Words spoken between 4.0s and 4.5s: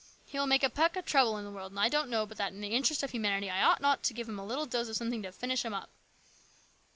to give him a